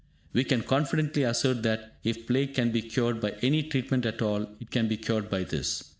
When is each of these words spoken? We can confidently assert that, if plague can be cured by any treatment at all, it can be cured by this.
We 0.33 0.43
can 0.45 0.63
confidently 0.63 1.21
assert 1.21 1.61
that, 1.61 1.97
if 2.03 2.25
plague 2.25 2.55
can 2.55 2.71
be 2.71 2.81
cured 2.81 3.21
by 3.21 3.35
any 3.43 3.61
treatment 3.61 4.03
at 4.07 4.19
all, 4.19 4.49
it 4.59 4.71
can 4.71 4.87
be 4.87 4.97
cured 4.97 5.29
by 5.29 5.43
this. 5.43 5.83